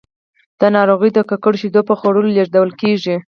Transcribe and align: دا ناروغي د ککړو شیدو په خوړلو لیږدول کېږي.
دا 0.59 0.67
ناروغي 0.77 1.09
د 1.13 1.19
ککړو 1.29 1.59
شیدو 1.61 1.81
په 1.89 1.93
خوړلو 1.99 2.33
لیږدول 2.37 2.71
کېږي. 2.81 3.15